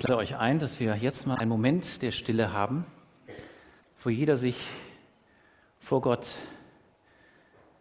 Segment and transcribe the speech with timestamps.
[0.00, 2.86] Ich lade euch ein, dass wir jetzt mal einen Moment der Stille haben,
[4.02, 4.56] wo jeder sich
[5.78, 6.26] vor Gott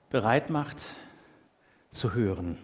[0.10, 0.84] bereit macht
[1.92, 2.58] zu hören.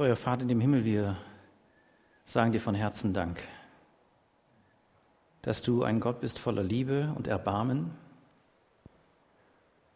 [0.00, 1.18] Treuer Vater in dem Himmel, wir
[2.24, 3.38] sagen dir von Herzen Dank,
[5.42, 7.90] dass du ein Gott bist voller Liebe und Erbarmen,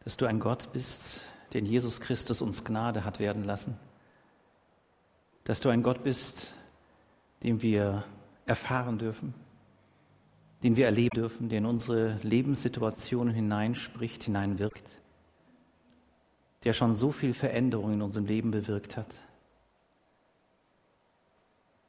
[0.00, 1.22] dass du ein Gott bist,
[1.54, 3.78] der in Jesus Christus uns Gnade hat werden lassen,
[5.44, 6.52] dass du ein Gott bist,
[7.42, 8.04] den wir
[8.44, 9.32] erfahren dürfen,
[10.62, 14.84] den wir erleben dürfen, der in unsere Lebenssituationen hineinspricht, hineinwirkt,
[16.64, 19.08] der schon so viel Veränderung in unserem Leben bewirkt hat.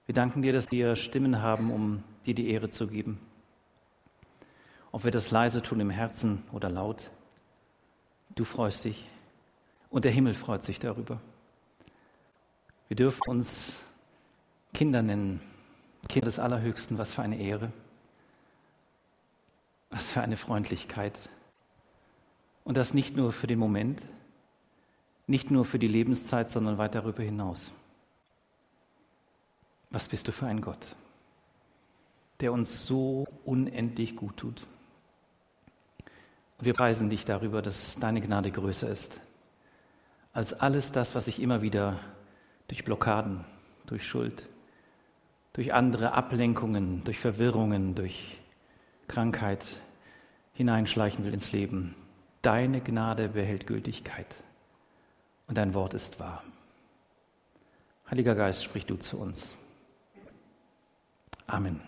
[0.05, 3.19] Wir danken dir, dass wir Stimmen haben, um dir die Ehre zu geben.
[4.91, 7.09] Ob wir das leise tun im Herzen oder laut,
[8.35, 9.05] du freust dich
[9.89, 11.19] und der Himmel freut sich darüber.
[12.87, 13.79] Wir dürfen uns
[14.73, 15.41] Kinder nennen,
[16.07, 17.71] Kinder des Allerhöchsten, was für eine Ehre,
[19.89, 21.17] was für eine Freundlichkeit.
[22.63, 24.01] Und das nicht nur für den Moment,
[25.25, 27.71] nicht nur für die Lebenszeit, sondern weit darüber hinaus.
[29.95, 30.97] Was bist du für ein Gott,
[32.41, 34.67] der uns so unendlich gut tut?
[36.57, 39.21] Und wir preisen dich darüber, dass deine Gnade größer ist
[40.33, 41.97] als alles das, was sich immer wieder
[42.67, 43.45] durch Blockaden,
[43.85, 44.43] durch Schuld,
[45.53, 48.37] durch andere Ablenkungen, durch Verwirrungen, durch
[49.07, 49.63] Krankheit
[50.55, 51.95] hineinschleichen will ins Leben.
[52.41, 54.35] Deine Gnade behält Gültigkeit
[55.47, 56.43] und dein Wort ist wahr.
[58.11, 59.55] Heiliger Geist, sprich du zu uns.
[61.47, 61.79] Amen.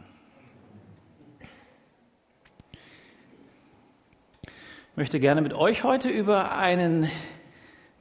[4.43, 7.09] Ich möchte gerne mit euch heute über einen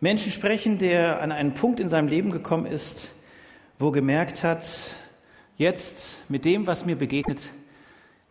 [0.01, 3.15] Menschen sprechen, der an einen Punkt in seinem Leben gekommen ist,
[3.79, 4.67] wo gemerkt hat,
[5.57, 7.41] jetzt mit dem, was mir begegnet,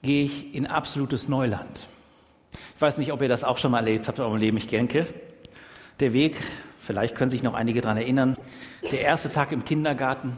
[0.04, 1.88] gehe ich in absolutes Neuland.
[2.76, 4.68] Ich weiß nicht, ob ihr das auch schon mal erlebt habt in eurem Leben, ich
[4.68, 5.08] denke.
[6.00, 6.40] Der Weg,
[6.80, 8.38] vielleicht können sich noch einige daran erinnern,
[8.92, 10.38] der erste Tag im Kindergarten,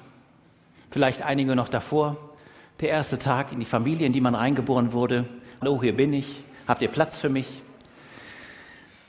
[0.90, 2.16] vielleicht einige noch davor,
[2.80, 5.26] der erste Tag in die Familie, in die man reingeboren wurde.
[5.62, 6.44] Hallo, hier bin ich.
[6.68, 7.48] Habt ihr Platz für mich?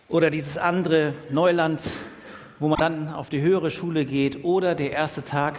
[0.09, 1.83] Oder dieses andere Neuland,
[2.59, 4.43] wo man dann auf die höhere Schule geht.
[4.43, 5.59] Oder der erste Tag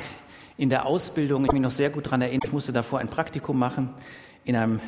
[0.58, 1.46] in der Ausbildung.
[1.46, 2.42] Ich mich noch sehr gut daran erinnern.
[2.46, 3.90] Ich musste davor ein Praktikum machen
[4.44, 4.80] in einem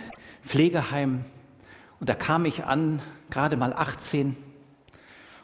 [0.43, 1.23] Pflegeheim.
[1.99, 4.35] Und da kam ich an, gerade mal 18,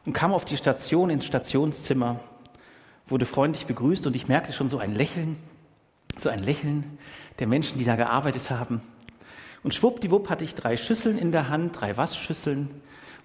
[0.04, 2.20] und kam auf die Station ins Stationszimmer,
[3.08, 5.36] wurde freundlich begrüßt und ich merkte schon so ein Lächeln,
[6.20, 6.98] so ein Lächeln
[7.40, 8.82] der Menschen, die da gearbeitet haben.
[9.64, 12.70] Und schwuppdiwupp hatte ich drei Schüsseln in der Hand, drei Waschschüsseln,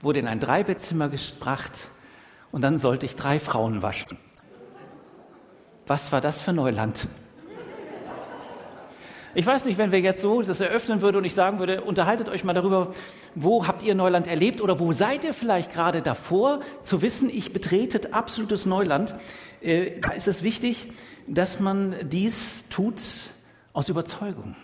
[0.01, 1.89] wurde in ein Dreibettzimmer gebracht
[2.51, 4.19] und dann sollte ich drei Frauen waschen.
[5.87, 7.09] Was war das für Neuland?
[9.35, 12.29] Ich weiß nicht, wenn wir jetzt so das eröffnen würden und ich sagen würde, unterhaltet
[12.29, 12.93] euch mal darüber,
[13.35, 17.55] wo habt ihr Neuland erlebt oder wo seid ihr vielleicht gerade davor, zu wissen, ich
[17.55, 19.15] betrete absolutes Neuland.
[19.63, 20.89] Äh, da ist es wichtig,
[21.27, 23.01] dass man dies tut
[23.73, 24.55] aus Überzeugung.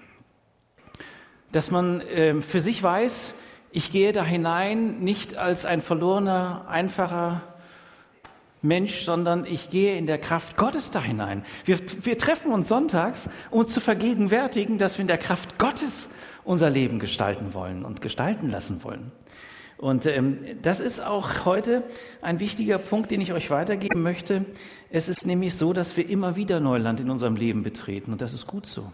[1.52, 3.32] Dass man äh, für sich weiß,
[3.70, 7.42] ich gehe da hinein nicht als ein verlorener, einfacher
[8.60, 11.44] Mensch, sondern ich gehe in der Kraft Gottes da hinein.
[11.64, 16.08] Wir, wir treffen uns sonntags, um uns zu vergegenwärtigen, dass wir in der Kraft Gottes
[16.44, 19.12] unser Leben gestalten wollen und gestalten lassen wollen.
[19.78, 21.84] Und ähm, das ist auch heute
[22.20, 24.44] ein wichtiger Punkt, den ich euch weitergeben möchte.
[24.90, 28.32] Es ist nämlich so, dass wir immer wieder Neuland in unserem Leben betreten und das
[28.32, 28.90] ist gut so.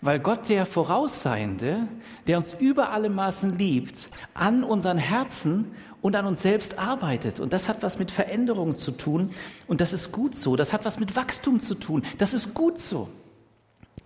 [0.00, 1.88] Weil Gott, der Vorausseiende,
[2.28, 7.40] der uns über alle Maßen liebt, an unseren Herzen und an uns selbst arbeitet.
[7.40, 9.30] Und das hat was mit Veränderung zu tun.
[9.66, 10.54] Und das ist gut so.
[10.54, 12.04] Das hat was mit Wachstum zu tun.
[12.18, 13.08] Das ist gut so.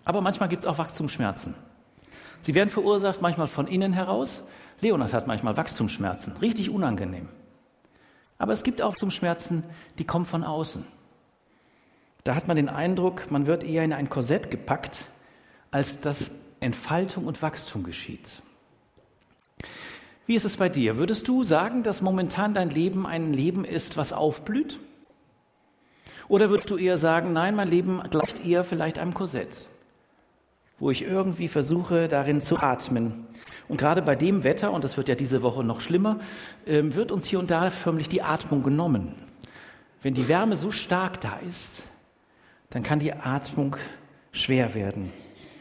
[0.05, 1.55] Aber manchmal gibt es auch Wachstumsschmerzen.
[2.41, 4.43] Sie werden verursacht manchmal von innen heraus
[4.83, 7.29] Leonard hat manchmal Wachstumsschmerzen, richtig unangenehm.
[8.37, 9.63] Aber es gibt auch Wachstumsschmerzen,
[9.99, 10.85] die kommen von außen.
[12.25, 15.05] Da hat man den Eindruck, man wird eher in ein Korsett gepackt,
[15.71, 16.31] als dass
[16.61, 18.43] Entfaltung und Wachstum geschieht.
[20.27, 20.97] Wie ist es bei dir?
[20.97, 24.79] Würdest du sagen, dass momentan dein Leben ein Leben ist, was aufblüht?
[26.29, 29.69] Oder würdest du eher sagen, nein, mein Leben gleicht eher vielleicht einem Korsett,
[30.83, 33.29] wo ich irgendwie versuche, darin zu atmen?
[33.69, 36.19] Und gerade bei dem Wetter, und das wird ja diese Woche noch schlimmer,
[36.67, 39.15] ähm, wird uns hier und da förmlich die Atmung genommen.
[40.03, 41.85] Wenn die Wärme so stark da ist,
[42.71, 43.77] dann kann die Atmung
[44.33, 45.13] schwer werden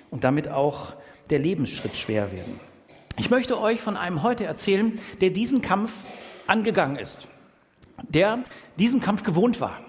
[0.10, 0.94] und damit auch
[1.30, 2.60] der Lebensschritt schwer werden.
[3.20, 5.94] Ich möchte euch von einem heute erzählen, der diesen Kampf
[6.48, 7.28] angegangen ist,
[8.10, 8.40] der
[8.80, 9.82] diesem Kampf gewohnt war,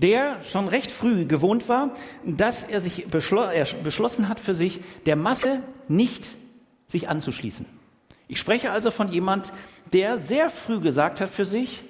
[0.00, 1.94] der schon recht früh gewohnt war,
[2.24, 6.36] dass er sich beschlo er beschlossen hat für sich, der Masse nicht
[6.86, 7.66] sich anzuschließen.
[8.28, 9.52] Ich spreche also von jemand,
[9.92, 11.84] der sehr früh gesagt hat für sich,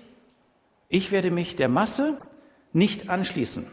[0.88, 2.18] ich werde mich der Masse
[2.72, 3.66] nicht anschließen.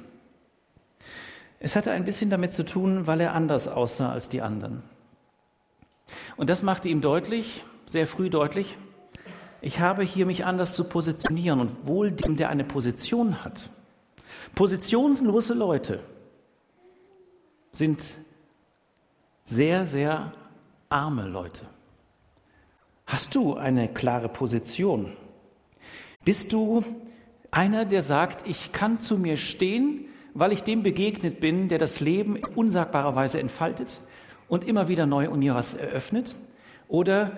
[1.59, 4.83] Es hatte ein bisschen damit zu tun, weil er anders aussah als die anderen.
[6.35, 8.77] Und das machte ihm deutlich, sehr früh deutlich,
[9.61, 13.69] ich habe hier mich anders zu positionieren und wohl dem, der eine Position hat.
[14.55, 15.99] Positionslose Leute
[17.71, 18.03] sind
[19.45, 20.31] sehr, sehr
[20.89, 21.65] arme Leute.
[23.07, 25.13] Hast du eine klare Position?
[26.23, 26.83] Bist du
[27.49, 30.05] einer, der sagt, ich kann zu mir stehen,
[30.35, 34.01] weil ich dem begegnet bin, der das Leben in unsagbarer Weise entfaltet
[34.47, 36.35] und immer wieder neu und mir was eröffnet?
[36.87, 37.37] Oder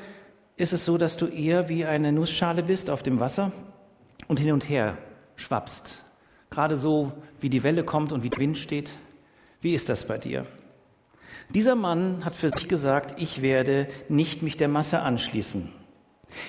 [0.58, 3.54] ist es so, dass du eher wie eine Nussschale bist auf dem Wasser
[4.28, 4.98] und hin und her
[5.38, 6.05] schwappst?
[6.56, 7.12] Gerade so,
[7.42, 8.92] wie die Welle kommt und wie der Wind steht.
[9.60, 10.46] Wie ist das bei dir?
[11.50, 15.70] Dieser Mann hat für sich gesagt, ich werde nicht mich der Masse anschließen.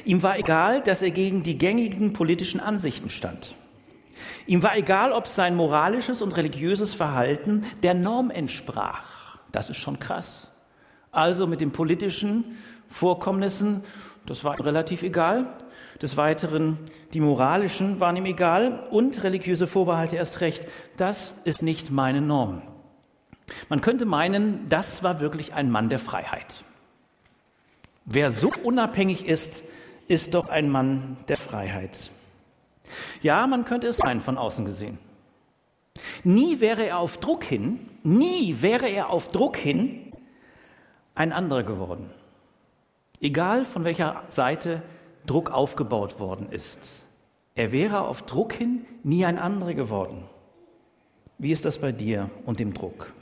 [0.04, 3.56] Ihm war egal, dass er gegen die gängigen politischen Ansichten stand.
[4.46, 9.40] Ihm war egal, ob sein moralisches und religiöses Verhalten der Norm entsprach.
[9.50, 10.46] Das ist schon krass.
[11.10, 12.56] Also mit den politischen
[12.88, 13.82] Vorkommnissen,
[14.24, 15.48] das war ihm relativ egal.
[16.02, 16.78] Des Weiteren,
[17.14, 20.66] die moralischen waren ihm egal und religiöse Vorbehalte erst recht.
[20.96, 22.62] Das ist nicht meine Norm.
[23.68, 26.64] Man könnte meinen, das war wirklich ein Mann der Freiheit.
[28.04, 29.62] Wer so unabhängig ist,
[30.08, 32.10] ist doch ein Mann der Freiheit.
[33.22, 34.98] Ja, man könnte es meinen von außen gesehen.
[36.22, 40.12] Nie wäre er auf Druck hin, nie wäre er auf Druck hin
[41.14, 42.10] ein anderer geworden.
[43.20, 44.82] Egal von welcher Seite
[45.26, 46.78] Druck aufgebaut worden ist.
[47.54, 50.24] Er wäre auf Druck hin nie ein anderer geworden.
[51.38, 53.12] Wie ist das bei dir und dem Druck?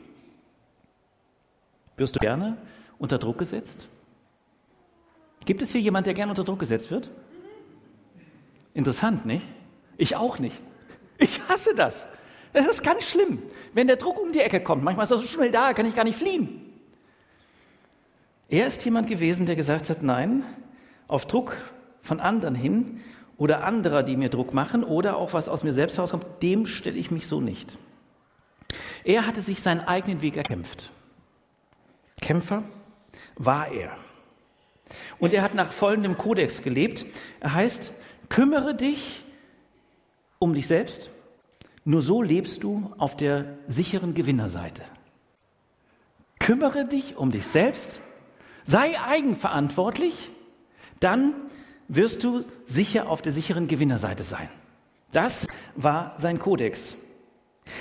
[1.97, 2.57] Wirst du gerne
[2.99, 3.89] unter Druck gesetzt?
[5.45, 7.11] Gibt es hier jemand, der gerne unter Druck gesetzt wird?
[8.73, 9.45] Interessant, nicht?
[9.97, 10.57] Ich auch nicht.
[11.19, 12.07] Ich hasse das.
[12.53, 13.43] Es ist ganz schlimm,
[13.73, 14.83] wenn der Druck um die Ecke kommt.
[14.83, 16.73] Manchmal ist er so schnell da, kann ich gar nicht fliehen.
[18.49, 20.45] Er ist jemand gewesen, der gesagt hat, nein,
[21.09, 21.57] auf Druck
[22.05, 23.01] von anderen hin
[23.37, 26.99] oder anderer, die mir Druck machen oder auch was aus mir selbst herauskommt, dem stelle
[26.99, 27.77] ich mich so nicht.
[29.03, 30.91] Er hatte sich seinen eigenen Weg erkämpft.
[32.21, 32.63] Kämpfer
[33.37, 33.97] war er.
[35.19, 37.07] Und er hat nach folgendem Kodex gelebt.
[37.41, 37.93] Er heißt,
[38.29, 39.25] kümmere dich
[40.39, 41.11] um dich selbst,
[41.85, 44.83] nur so lebst du auf der sicheren Gewinnerseite.
[46.39, 48.01] Kümmere dich um dich selbst,
[48.65, 50.31] sei eigenverantwortlich,
[51.01, 51.35] dann
[51.95, 54.49] wirst du sicher auf der sicheren Gewinnerseite sein.
[55.13, 55.47] Das
[55.77, 56.97] war sein Kodex.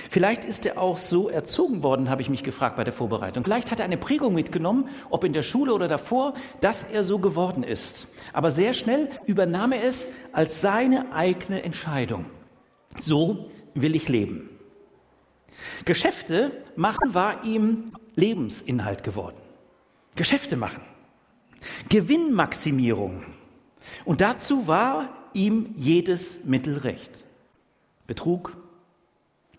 [0.09, 3.43] Vielleicht ist er auch so erzogen worden, habe ich mich gefragt bei der Vorbereitung.
[3.43, 7.19] Vielleicht hat er eine Prägung mitgenommen, ob in der Schule oder davor, dass er so
[7.19, 8.07] geworden ist.
[8.31, 12.25] Aber sehr schnell übernahm er es als seine eigene Entscheidung.
[13.01, 14.49] So will ich leben.
[15.85, 19.37] Geschäfte machen war ihm Lebensinhalt geworden.
[20.15, 20.81] Geschäfte machen.
[21.89, 23.23] Gewinnmaximierung.
[24.05, 27.23] Und dazu war ihm jedes Mittel recht.
[28.07, 28.55] Betrug,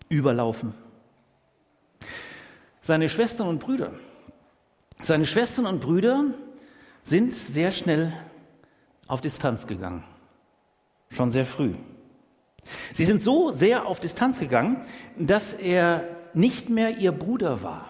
[0.09, 0.73] Überlaufen.
[2.81, 3.91] Seine Schwestern und Brüder.
[5.01, 6.25] Seine Schwestern und Brüder
[7.03, 8.13] sind sehr schnell
[9.07, 10.03] auf Distanz gegangen.
[11.09, 11.73] Schon sehr früh.
[12.93, 14.81] Sie sind so sehr auf Distanz gegangen,
[15.17, 16.03] dass er
[16.33, 17.89] nicht mehr ihr Bruder war.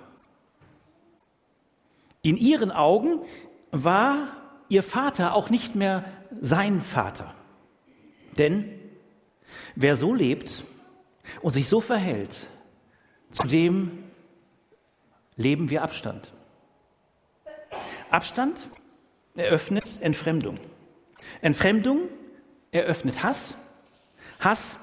[2.22, 3.20] In ihren Augen
[3.72, 4.28] war
[4.68, 6.06] ihr Vater auch nicht mehr
[6.42, 7.34] sein Vater.
[8.38, 8.80] Denn
[9.76, 10.64] wer so lebt
[11.42, 12.48] und sich so verhält,
[13.32, 14.04] zu dem
[15.36, 16.34] leben wir Abstand.
[18.10, 18.70] Abstand
[19.36, 20.60] eröffnet Entfremdung.
[21.42, 22.10] Entfremdung
[22.72, 23.58] eröffnet Hass.
[24.40, 24.78] Hass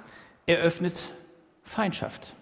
[0.46, 1.02] eröffnet
[1.62, 2.34] Feindschaft.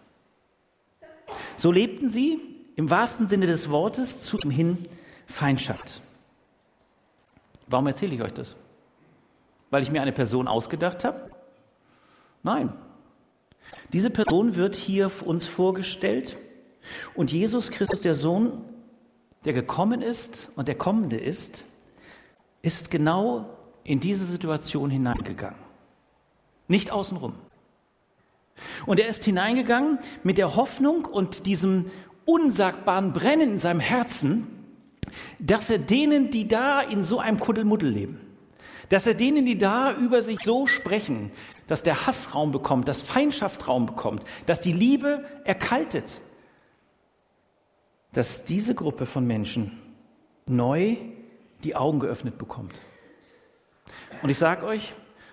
[1.57, 2.41] So lebten sie
[2.77, 4.79] im wahrsten Sinne des Wortes zu ihm hin
[5.27, 6.01] Feindschaft.
[7.67, 8.57] Warum erzähle ich euch das?
[9.71, 11.31] Weil ich mir eine Person ausgedacht habe?
[12.43, 12.73] Nein.
[13.93, 16.37] Diese Person wird hier uns vorgestellt
[17.15, 18.65] und Jesus Christus, der Sohn,
[19.45, 21.65] der gekommen ist und der kommende ist,
[22.63, 23.47] ist genau
[23.85, 25.59] in diese Situation hineingegangen.
[26.69, 27.35] Nicht außenrum.
[28.87, 31.91] Und er ist hineingegangen mit der Hoffnung und diesem
[32.25, 34.47] unsagbaren Brennen in seinem Herzen,
[35.39, 38.21] dass er denen, die da in so einem Kuddelmuddel leben,
[38.91, 41.31] dass er denen, die da über sich so sprechen,
[41.67, 46.21] dass der Hass Raum bekommt, dass Feindschaft Raum bekommt, dass die Liebe erkaltet,
[48.13, 49.81] dass diese Gruppe von Menschen
[50.49, 50.97] neu
[51.63, 52.75] die Augen geöffnet bekommt.
[54.23, 54.93] Und ich sage euch,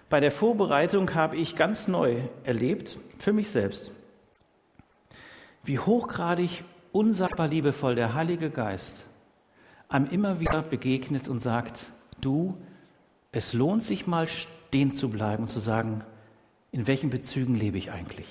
[0.09, 3.91] bei der Vorbereitung habe ich ganz neu erlebt, für mich selbst,
[5.63, 9.05] wie hochgradig unsagbar liebevoll der Heilige Geist
[9.89, 12.57] einem immer wieder begegnet und sagt, du,
[13.38, 16.03] es lohnt sich mal stehen zu bleiben und zu sagen,
[16.72, 18.27] in welchen Bezügen lebe ich eigentlich?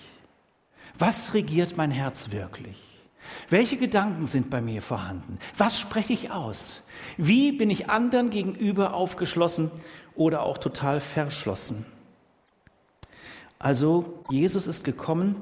[0.99, 2.83] Was regiert mein Herz wirklich?
[3.49, 5.39] Welche Gedanken sind bei mir vorhanden?
[5.57, 6.83] Was spreche ich aus?
[7.17, 9.71] Wie bin ich anderen gegenüber aufgeschlossen
[10.15, 11.87] oder auch total verschlossen?
[13.59, 15.37] Also Jesus ist gekommen,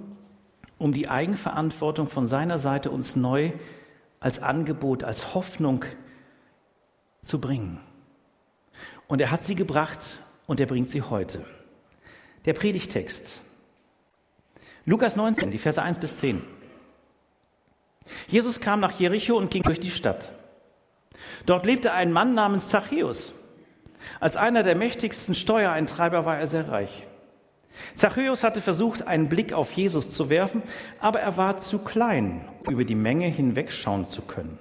[0.79, 3.53] um die Eigenverantwortung von seiner Seite uns neu
[4.21, 5.85] als Angebot, als Hoffnung
[7.23, 7.81] zu bringen.
[9.09, 11.45] Und er hat sie gebracht und er bringt sie heute.
[12.45, 13.41] Der Predigtext.
[14.87, 16.43] Lukas 19, die Verse 1 bis 10.
[18.29, 20.33] Jesus kam nach Jericho und ging durch die Stadt.
[21.47, 23.33] Dort lebte ein Mann namens Zachäus.
[24.21, 27.07] Als einer der mächtigsten Steuereintreiber war er sehr reich.
[27.95, 30.63] Zachäus hatte versucht, einen Blick auf Jesus zu werfen,
[31.01, 34.59] aber er war zu klein, um über die Menge hinwegschauen zu können.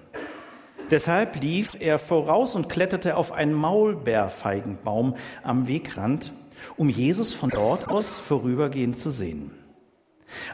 [0.94, 6.32] Deshalb lief er voraus und kletterte auf einen Maulbeerfeigenbaum am Wegrand,
[6.78, 9.50] um Jesus von dort aus vorübergehend zu sehen.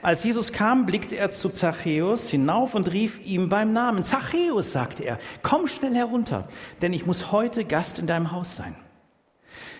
[0.01, 4.05] Als Jesus kam, blickte er zu Zachäus hinauf und rief ihm beim Namen.
[4.05, 6.48] Zachäus, sagte er, komm schnell herunter,
[6.81, 8.75] denn ich muss heute Gast in deinem Haus sein.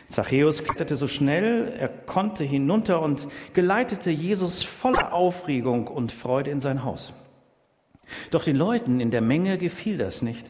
[0.08, 6.60] Zachäus kletterte so schnell er konnte hinunter und geleitete Jesus voller Aufregung und Freude in
[6.60, 7.13] sein Haus.
[8.32, 10.46] Doch den Leuten in der Menge gefiel das nicht.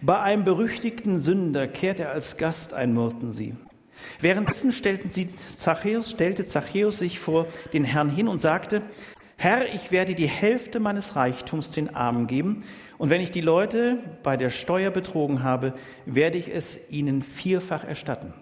[0.00, 3.54] Bei einem berüchtigten Sünder kehrte er als Gast ein, murrten sie.
[4.20, 8.82] Währenddessen stellten sie Zachäus, stellte Zachäus sich vor den Herrn hin und sagte,
[9.36, 12.64] Herr, ich werde die Hälfte meines Reichtums den Armen geben,
[12.98, 15.74] und wenn ich die Leute bei der Steuer betrogen habe,
[16.06, 18.32] werde ich es ihnen vierfach erstatten.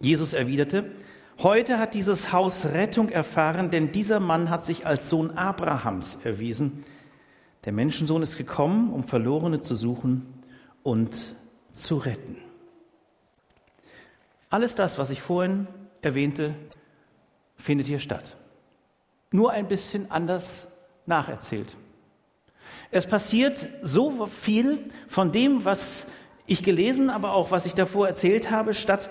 [0.00, 0.90] Jesus erwiderte,
[1.38, 6.84] heute hat dieses Haus Rettung erfahren, denn dieser Mann hat sich als Sohn Abrahams erwiesen.
[7.68, 10.24] Der Menschensohn ist gekommen, um Verlorene zu suchen
[10.82, 11.34] und
[11.70, 12.38] zu retten.
[14.48, 15.66] Alles das, was ich vorhin
[16.00, 16.54] erwähnte,
[17.58, 18.24] findet hier statt.
[19.32, 20.66] Nur ein bisschen anders
[21.04, 21.76] nacherzählt.
[22.90, 26.06] Es passiert so viel von dem, was
[26.46, 29.10] ich gelesen, aber auch was ich davor erzählt habe, statt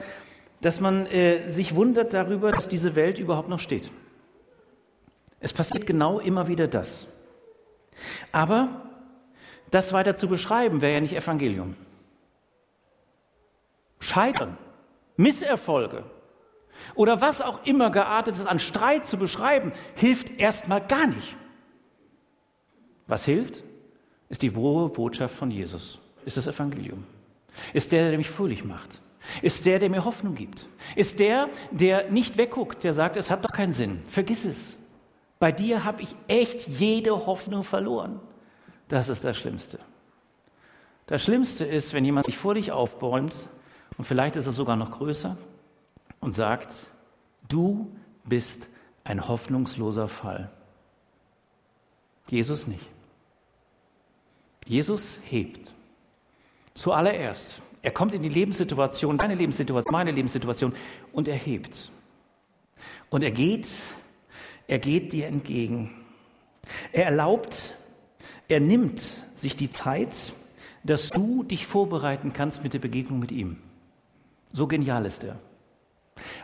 [0.62, 3.92] dass man äh, sich wundert darüber, dass diese Welt überhaupt noch steht.
[5.40, 7.06] Es passiert genau immer wieder das.
[8.32, 8.82] Aber
[9.72, 11.76] das weiter zu beschreiben, wäre ja nicht Evangelium.
[14.00, 14.58] Scheitern,
[15.18, 16.04] Misserfolge
[16.96, 21.36] oder was auch immer geartetes an Streit zu beschreiben, hilft erstmal gar nicht.
[23.08, 23.64] Was hilft,
[24.30, 27.04] ist die frohe Botschaft von Jesus, ist das Evangelium.
[27.74, 29.02] Ist der, der mich fröhlich macht.
[29.42, 30.68] Ist der, der mir Hoffnung gibt.
[30.96, 34.02] Ist der, der nicht wegguckt, der sagt, es hat doch keinen Sinn.
[34.08, 34.78] Vergiss es.
[35.40, 38.20] Bei dir habe ich echt jede Hoffnung verloren.
[38.88, 39.80] Das ist das Schlimmste.
[41.06, 43.48] Das Schlimmste ist, wenn jemand sich vor dich aufbäumt,
[43.98, 45.38] und vielleicht ist es sogar noch größer,
[46.20, 46.74] und sagt,
[47.48, 47.92] du
[48.24, 48.68] bist
[49.04, 50.50] ein hoffnungsloser Fall.
[52.30, 52.86] Jesus nicht.
[54.66, 55.74] Jesus hebt.
[56.74, 60.74] Zuallererst er kommt in die Lebenssituation, deine Lebenssituation, meine Lebenssituation
[61.14, 61.90] und er hebt.
[63.10, 63.68] Und er geht,
[64.68, 65.94] er geht dir entgegen.
[66.92, 67.74] Er erlaubt,
[68.48, 69.02] er nimmt
[69.36, 70.34] sich die Zeit,
[70.84, 73.58] dass du dich vorbereiten kannst mit der Begegnung mit ihm.
[74.52, 75.40] So genial ist er.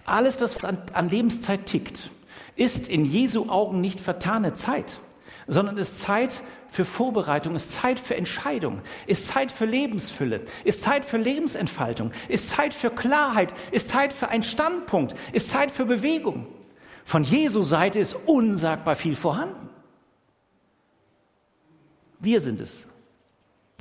[0.05, 2.11] Alles, das an, an Lebenszeit tickt,
[2.55, 4.99] ist in Jesu Augen nicht vertane Zeit,
[5.47, 11.05] sondern ist Zeit für Vorbereitung, ist Zeit für Entscheidung, ist Zeit für Lebensfülle, ist Zeit
[11.05, 16.47] für Lebensentfaltung, ist Zeit für Klarheit, ist Zeit für einen Standpunkt, ist Zeit für Bewegung.
[17.05, 19.69] Von Jesu Seite ist unsagbar viel vorhanden.
[22.19, 22.87] Wir sind es,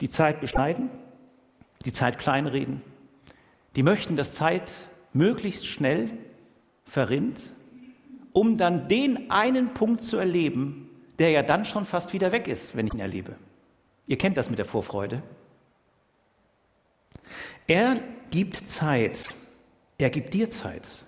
[0.00, 0.90] die Zeit beschneiden,
[1.84, 2.82] die Zeit kleinreden,
[3.76, 4.72] Die möchten, dass Zeit
[5.12, 6.10] möglichst schnell
[6.84, 7.40] verrinnt,
[8.32, 12.76] um dann den einen Punkt zu erleben, der ja dann schon fast wieder weg ist,
[12.76, 13.36] wenn ich ihn erlebe.
[14.06, 15.22] Ihr kennt das mit der Vorfreude.
[17.66, 17.98] Er
[18.30, 19.34] gibt Zeit.
[19.98, 21.04] Er gibt dir Zeit.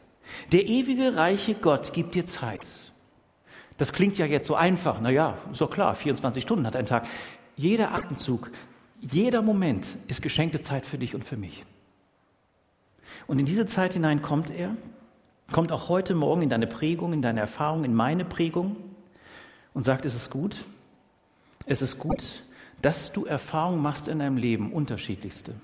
[0.52, 2.66] Der ewige, reiche Gott gibt dir Zeit.
[3.76, 5.00] Das klingt ja jetzt so einfach.
[5.00, 7.06] Naja, ist doch klar, 24 Stunden hat ein Tag.
[7.56, 8.50] Jeder Atemzug,
[9.00, 11.64] jeder Moment ist geschenkte Zeit für dich und für mich.
[13.26, 14.76] Und in diese Zeit hinein kommt er,
[15.52, 18.76] kommt auch heute Morgen in deine Prägung, in deine Erfahrung, in meine Prägung
[19.72, 20.64] und sagt, es ist gut,
[21.66, 22.42] es ist gut,
[22.82, 25.54] dass du Erfahrungen machst in deinem Leben, unterschiedlichste.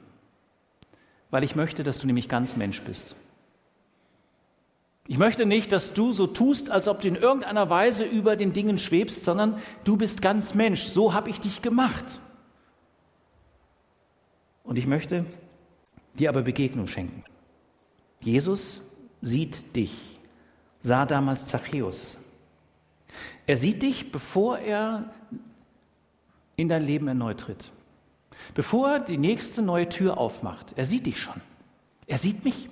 [1.31, 3.15] Weil ich möchte, dass du nämlich ganz Mensch bist.
[5.11, 8.53] Ich möchte nicht, dass du so tust, als ob du in irgendeiner Weise über den
[8.53, 10.85] Dingen schwebst, sondern du bist ganz Mensch.
[10.85, 12.21] So habe ich dich gemacht.
[14.63, 15.27] Und ich möchte
[16.15, 17.25] dir aber Begegnung schenken.
[18.21, 18.83] Jesus
[19.21, 20.21] sieht dich,
[20.85, 22.17] sah damals Zachäus.
[23.49, 25.13] Er sieht dich, bevor er
[26.55, 27.73] in dein Leben erneut tritt.
[28.55, 30.75] Bevor er die nächste neue Tür aufmacht.
[30.77, 31.41] Er sieht dich schon.
[32.07, 32.69] Er sieht mich.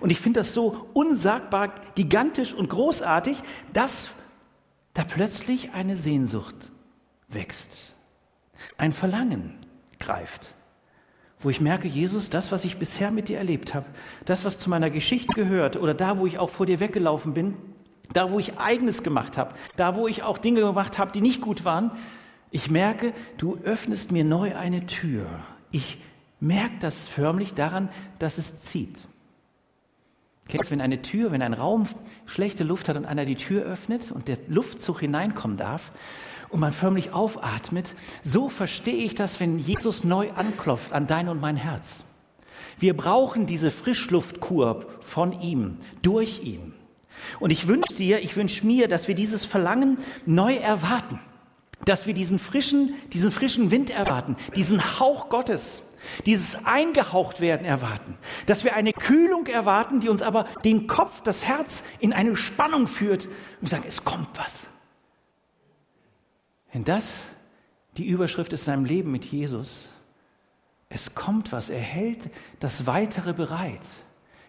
[0.00, 4.08] Und ich finde das so unsagbar gigantisch und großartig, dass
[4.94, 6.72] da plötzlich eine Sehnsucht
[7.28, 7.94] wächst.
[8.76, 9.58] Ein Verlangen
[9.98, 10.54] greift
[11.40, 13.86] wo ich merke, Jesus, das, was ich bisher mit dir erlebt habe,
[14.26, 17.56] das, was zu meiner Geschichte gehört oder da, wo ich auch vor dir weggelaufen bin,
[18.12, 21.40] da, wo ich eigenes gemacht habe, da, wo ich auch Dinge gemacht habe, die nicht
[21.40, 21.92] gut waren,
[22.50, 25.26] ich merke, du öffnest mir neu eine Tür.
[25.70, 25.98] Ich
[26.40, 28.98] merke das förmlich daran, dass es zieht.
[30.50, 31.86] Kennst du, wenn eine Tür, wenn ein Raum
[32.26, 35.92] schlechte Luft hat und einer die Tür öffnet und der Luftzug hineinkommen darf,
[36.50, 41.40] und man förmlich aufatmet, so verstehe ich das, wenn Jesus neu anklopft an dein und
[41.40, 42.02] mein Herz.
[42.78, 46.74] Wir brauchen diese Frischluftkur von ihm, durch ihn.
[47.38, 51.20] Und ich wünsche dir, ich wünsche mir, dass wir dieses Verlangen neu erwarten,
[51.84, 55.82] dass wir diesen frischen, diesen frischen Wind erwarten, diesen Hauch Gottes,
[56.26, 61.46] dieses eingehaucht werden erwarten, dass wir eine Kühlung erwarten, die uns aber den Kopf, das
[61.46, 63.28] Herz in eine Spannung führt
[63.60, 64.66] und sagen, es kommt was.
[66.72, 67.22] Wenn das
[67.96, 69.88] die Überschrift ist seinem Leben mit Jesus,
[70.88, 73.80] es kommt was, er hält das Weitere bereit.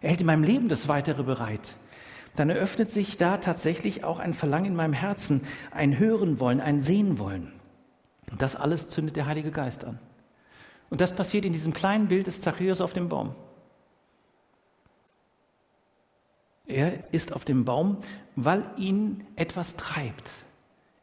[0.02, 1.76] Er hält in meinem Leben das Weitere bereit.
[2.36, 6.82] Dann eröffnet sich da tatsächlich auch ein Verlangen in meinem Herzen, ein Hören wollen, ein
[6.82, 7.52] Sehen wollen.
[8.32, 10.00] Und das alles zündet der Heilige Geist an.
[10.92, 13.34] Und das passiert in diesem kleinen Bild des Zachäus auf dem Baum.
[16.68, 17.98] Er ist auf dem Baum,
[18.36, 20.30] weil ihn etwas treibt.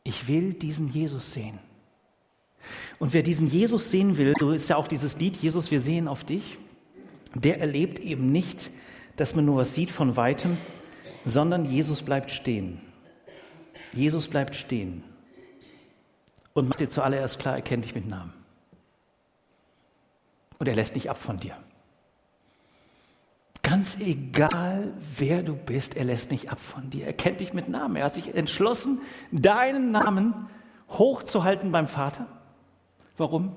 [0.05, 1.59] Ich will diesen Jesus sehen.
[2.99, 6.07] Und wer diesen Jesus sehen will, so ist ja auch dieses Lied, Jesus, wir sehen
[6.07, 6.59] auf dich,
[7.35, 8.71] der erlebt eben nicht,
[9.17, 10.59] dass man nur was sieht von weitem,
[11.25, 12.81] sondern Jesus bleibt stehen.
[13.93, 15.03] Jesus bleibt stehen
[16.53, 18.38] und macht dir zuallererst klar, er kennt dich mit Namen.
[20.59, 21.57] Und er lässt nicht ab von dir.
[23.63, 27.07] Ganz egal, wer du bist, er lässt nicht ab von dir.
[27.07, 27.97] Er kennt dich mit Namen.
[27.97, 30.49] Er hat sich entschlossen, deinen Namen
[30.89, 32.27] hochzuhalten beim Vater.
[33.17, 33.55] Warum?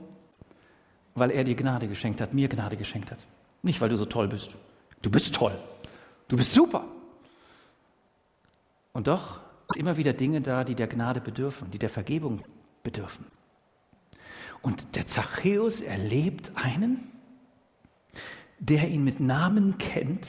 [1.15, 3.19] Weil er dir Gnade geschenkt hat, mir Gnade geschenkt hat.
[3.63, 4.55] Nicht, weil du so toll bist.
[5.01, 5.57] Du bist toll.
[6.27, 6.85] Du bist super.
[8.93, 9.39] Und doch
[9.75, 12.41] immer wieder Dinge da, die der Gnade bedürfen, die der Vergebung
[12.83, 13.25] bedürfen.
[14.61, 17.11] Und der Zachäus erlebt einen,
[18.59, 20.27] der ihn mit Namen kennt,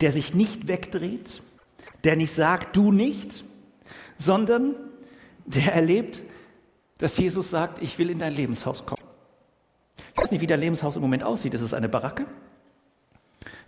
[0.00, 1.42] der sich nicht wegdreht,
[2.02, 3.44] der nicht sagt, du nicht,
[4.18, 4.74] sondern
[5.46, 6.22] der erlebt,
[6.98, 9.02] dass Jesus sagt, ich will in dein Lebenshaus kommen.
[10.12, 11.54] Ich weiß nicht, wie dein Lebenshaus im Moment aussieht.
[11.54, 12.26] Ist es eine Baracke?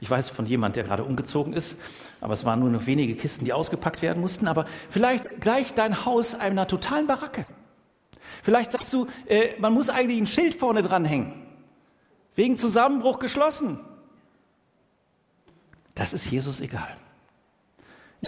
[0.01, 1.77] Ich weiß von jemand, der gerade umgezogen ist,
[2.21, 4.49] aber es waren nur noch wenige Kisten, die ausgepackt werden mussten.
[4.49, 7.47] Aber vielleicht gleicht dein Haus einer totalen Baracke.
[8.43, 11.33] Vielleicht sagst du, äh, man muss eigentlich ein Schild vorne dranhängen.
[12.35, 13.79] Wegen Zusammenbruch geschlossen.
[15.95, 16.97] Das ist Jesus egal.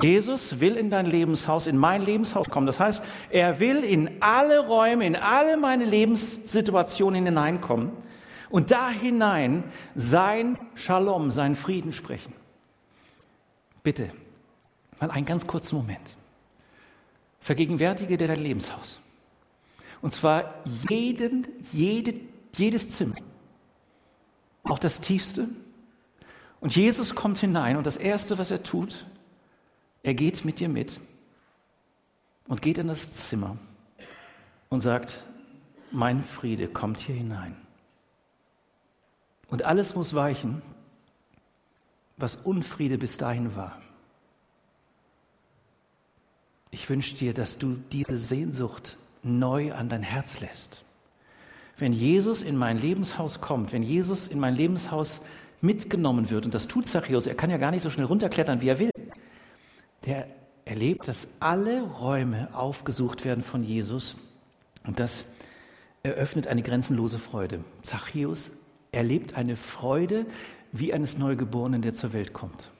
[0.00, 2.66] Jesus will in dein Lebenshaus, in mein Lebenshaus kommen.
[2.66, 7.92] Das heißt, er will in alle Räume, in alle meine Lebenssituationen hineinkommen
[8.50, 12.32] und da hinein sein Shalom, seinen Frieden sprechen.
[13.84, 14.10] Bitte,
[15.00, 16.16] mal einen ganz kurzen Moment.
[17.40, 19.00] Vergegenwärtige dir dein Lebenshaus.
[20.04, 22.12] Und zwar jeden, jede,
[22.58, 23.14] jedes Zimmer
[24.62, 25.48] auch das Tiefste.
[26.60, 29.06] Und Jesus kommt hinein und das Erste, was er tut,
[30.02, 31.00] er geht mit dir mit
[32.46, 33.56] und geht in das Zimmer
[34.68, 35.24] und sagt,
[35.90, 37.56] mein Friede kommt hier hinein.
[39.48, 40.60] Und alles muss weichen
[42.18, 43.80] was Unfriede bis dahin war.
[46.70, 50.84] Ich wünsche dir, dass du diese Sehnsucht neu an dein Herz lässt.
[51.76, 55.20] Wenn Jesus in mein Lebenshaus kommt, wenn Jesus in mein Lebenshaus
[55.60, 58.68] mitgenommen wird, und das tut Zachäus, er kann ja gar nicht so schnell runterklettern, wie
[58.68, 58.90] er will,
[60.04, 60.28] der
[60.64, 64.16] erlebt, dass alle Räume aufgesucht werden von Jesus
[64.86, 65.24] und das
[66.02, 67.64] eröffnet eine grenzenlose Freude.
[67.82, 68.50] Zachäus
[68.92, 70.26] erlebt eine Freude
[70.72, 72.70] wie eines Neugeborenen, der zur Welt kommt.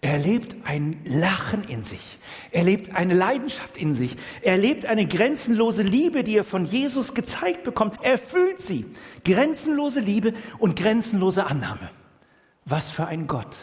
[0.00, 2.18] Er lebt ein Lachen in sich.
[2.52, 4.16] Er lebt eine Leidenschaft in sich.
[4.42, 7.98] Er lebt eine grenzenlose Liebe, die er von Jesus gezeigt bekommt.
[8.02, 8.86] Er fühlt sie.
[9.24, 11.90] Grenzenlose Liebe und grenzenlose Annahme.
[12.64, 13.56] Was für ein Gott,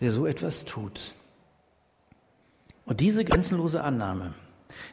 [0.00, 1.14] der so etwas tut.
[2.86, 4.32] Und diese grenzenlose Annahme,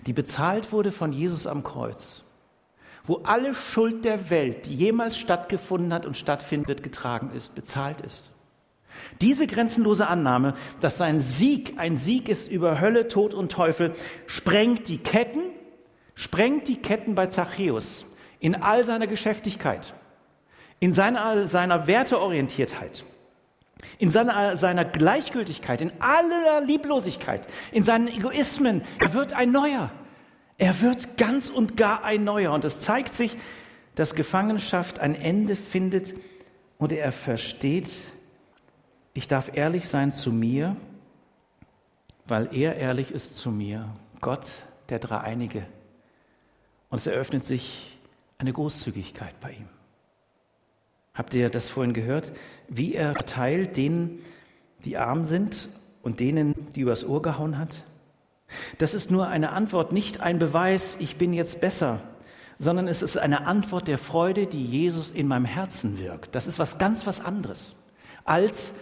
[0.05, 2.23] die bezahlt wurde von Jesus am Kreuz,
[3.05, 8.29] wo alle Schuld der Welt, die jemals stattgefunden hat und stattfindet, getragen ist, bezahlt ist.
[9.21, 13.93] Diese grenzenlose Annahme, dass sein Sieg ein Sieg ist über Hölle, Tod und Teufel,
[14.25, 15.41] sprengt die Ketten,
[16.15, 18.05] sprengt die Ketten bei Zachäus
[18.39, 19.93] in all seiner Geschäftigkeit,
[20.79, 23.03] in seiner, seiner Werteorientiertheit,
[23.99, 28.81] in seiner, seiner Gleichgültigkeit, in aller Lieblosigkeit, in seinen Egoismen.
[28.99, 29.91] Er wird ein Neuer.
[30.57, 32.51] Er wird ganz und gar ein Neuer.
[32.53, 33.37] Und es zeigt sich,
[33.95, 36.15] dass Gefangenschaft ein Ende findet
[36.77, 37.89] und er versteht,
[39.17, 40.75] ich darf ehrlich sein zu mir,
[42.27, 43.89] weil er ehrlich ist zu mir.
[44.21, 44.45] Gott,
[44.89, 45.65] der Dreieinige.
[46.91, 47.97] Und es eröffnet sich
[48.37, 49.69] eine Großzügigkeit bei ihm.
[51.15, 52.31] Habt ihr das vorhin gehört?
[52.67, 54.19] Wie er verteilt denen,
[54.85, 55.69] die arm sind
[56.03, 57.85] und denen, die übers Ohr gehauen hat?
[58.77, 62.01] Das ist nur eine Antwort, nicht ein Beweis, ich bin jetzt besser,
[62.59, 66.35] sondern es ist eine Antwort der Freude, die Jesus in meinem Herzen wirkt.
[66.35, 67.75] Das ist was ganz was anderes,
[68.23, 68.73] als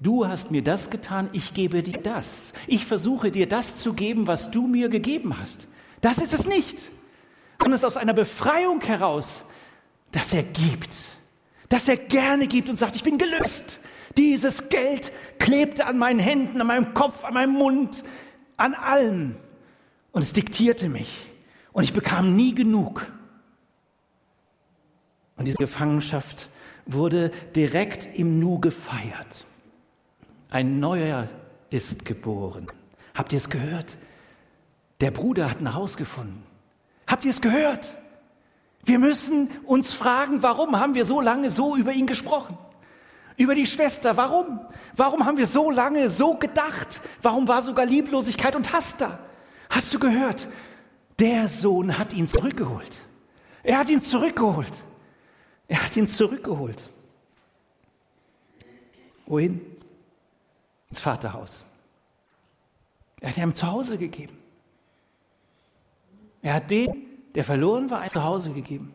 [0.00, 2.52] du hast mir das getan, ich gebe dir das.
[2.66, 5.68] Ich versuche dir das zu geben, was du mir gegeben hast.
[6.00, 6.90] Das ist es nicht,
[7.58, 9.42] sondern es ist aus einer Befreiung heraus,
[10.10, 10.90] dass er gibt
[11.70, 13.78] dass er gerne gibt und sagt, ich bin gelöst.
[14.18, 18.04] Dieses Geld klebte an meinen Händen, an meinem Kopf, an meinem Mund,
[18.58, 19.36] an allem.
[20.12, 21.30] Und es diktierte mich.
[21.72, 23.06] Und ich bekam nie genug.
[25.36, 26.48] Und diese Gefangenschaft
[26.86, 29.46] wurde direkt im Nu gefeiert.
[30.50, 31.28] Ein neuer
[31.70, 32.66] ist geboren.
[33.14, 33.96] Habt ihr es gehört?
[35.00, 36.44] Der Bruder hat ein Haus gefunden.
[37.06, 37.94] Habt ihr es gehört?
[38.84, 42.58] Wir müssen uns fragen, warum haben wir so lange so über ihn gesprochen?
[43.36, 44.60] Über die Schwester, warum?
[44.96, 47.00] Warum haben wir so lange so gedacht?
[47.22, 49.18] Warum war sogar Lieblosigkeit und Hass da?
[49.70, 50.48] Hast du gehört?
[51.18, 52.90] Der Sohn hat ihn zurückgeholt.
[53.62, 54.72] Er hat ihn zurückgeholt.
[55.68, 56.90] Er hat ihn zurückgeholt.
[59.26, 59.69] Wohin?
[60.90, 61.64] Ins Vaterhaus.
[63.20, 64.36] Er hat ihm zu Hause gegeben.
[66.42, 68.94] Er hat den der verloren war, ein Zuhause gegeben.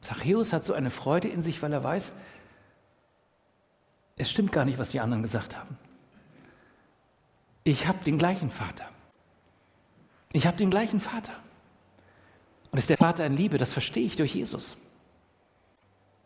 [0.00, 2.12] Zachäus hat so eine Freude in sich, weil er weiß,
[4.16, 5.76] es stimmt gar nicht, was die anderen gesagt haben.
[7.64, 8.88] Ich habe den gleichen Vater.
[10.32, 11.32] Ich habe den gleichen Vater.
[12.70, 14.76] Und ist der Vater in Liebe, das verstehe ich durch Jesus.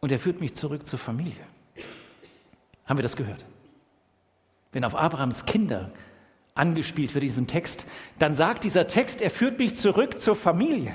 [0.01, 1.45] Und er führt mich zurück zur Familie.
[2.87, 3.45] Haben wir das gehört?
[4.73, 5.93] Wenn auf Abrahams Kinder
[6.55, 7.87] angespielt wird in diesem Text,
[8.19, 10.95] dann sagt dieser Text, er führt mich zurück zur Familie.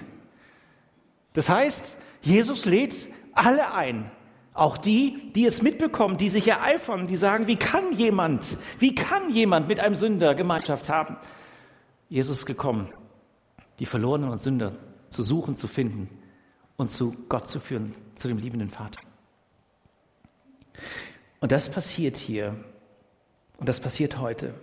[1.33, 2.95] Das heißt, Jesus lädt
[3.33, 4.11] alle ein,
[4.53, 9.29] auch die, die es mitbekommen, die sich ereifern, die sagen, wie kann jemand, wie kann
[9.29, 11.17] jemand mit einem Sünder Gemeinschaft haben?
[12.09, 12.89] Jesus ist gekommen,
[13.79, 14.73] die Verlorenen und Sünder
[15.09, 16.09] zu suchen, zu finden
[16.75, 18.99] und zu Gott zu führen, zu dem liebenden Vater.
[21.39, 22.55] Und das passiert hier
[23.57, 24.53] und das passiert heute.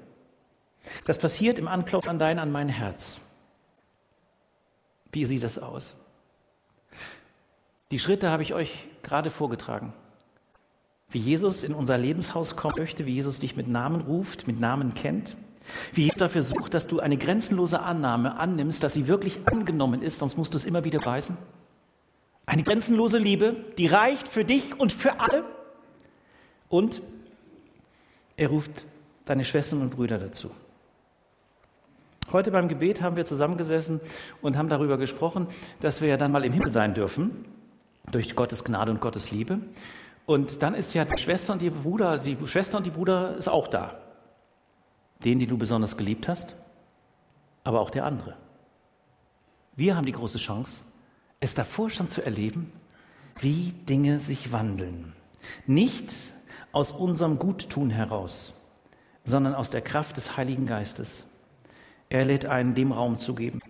[1.05, 3.19] Das passiert im Anklopfen an dein, an mein Herz.
[5.13, 5.95] Wie sieht das aus?
[7.91, 9.93] Die Schritte habe ich euch gerade vorgetragen.
[11.11, 14.95] Wie Jesus in unser Lebenshaus kommen möchte, wie Jesus dich mit Namen ruft, mit Namen
[14.95, 15.37] kennt.
[15.93, 20.19] Wie Jesus dafür sucht, dass du eine grenzenlose Annahme annimmst, dass sie wirklich angenommen ist,
[20.19, 21.37] sonst musst du es immer wieder beißen.
[22.47, 25.45] Eine grenzenlose Liebe, die reicht für dich und für alle.
[26.69, 27.01] Und
[28.37, 28.85] er ruft
[29.25, 30.51] deine Schwestern und Brüder dazu.
[32.33, 34.01] Heute beim Gebet haben wir zusammengesessen
[34.43, 35.47] und haben darüber gesprochen,
[35.81, 37.45] dass wir ja dann mal im Himmel sein dürfen,
[38.11, 39.59] durch Gottes Gnade und Gottes Liebe.
[40.27, 43.49] Und dann ist ja die Schwester und die Bruder, die Schwester und die Bruder ist
[43.49, 43.99] auch da.
[45.23, 46.57] Den, die du besonders geliebt hast,
[47.63, 48.37] aber auch der andere.
[49.77, 50.83] Wir haben die große Chance,
[51.41, 52.73] es davor schon zu erleben,
[53.39, 55.13] wie Dinge sich wandeln.
[55.67, 56.13] Nicht
[56.75, 58.53] aus unserem Guttun heraus,
[59.25, 61.25] sondern aus der Kraft des Heiligen Geistes.
[62.09, 63.61] Er lädt ein, dem Raum zu geben.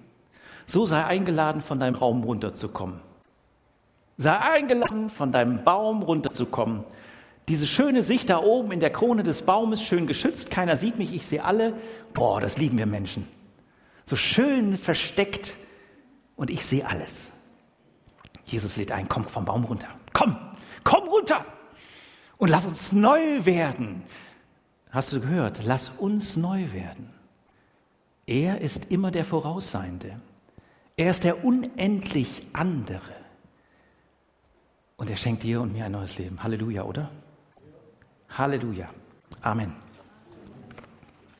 [0.67, 3.01] So sei eingeladen, von deinem Raum runterzukommen.
[4.17, 6.85] Sei eingeladen, von deinem Baum runterzukommen.
[7.49, 11.15] Diese schöne Sicht da oben in der Krone des Baumes, schön geschützt, keiner sieht mich,
[11.15, 11.75] ich sehe alle.
[12.15, 13.29] Boah, das lieben wir Menschen.
[14.07, 15.57] So schön versteckt
[16.37, 17.31] und ich sehe alles.
[18.47, 19.89] Jesus lädt ein, komm vom Baum runter.
[20.15, 20.37] Komm,
[20.85, 21.45] komm runter
[22.39, 24.03] und lass uns neu werden.
[24.91, 25.63] Hast du gehört?
[25.65, 27.11] Lass uns neu werden.
[28.27, 30.21] Er ist immer der Vorausseiende.
[30.97, 33.13] Er ist der unendlich andere.
[34.97, 36.43] Und er schenkt dir und mir ein neues Leben.
[36.43, 37.11] Halleluja, oder?
[38.29, 38.89] Halleluja.
[39.43, 39.84] Amen.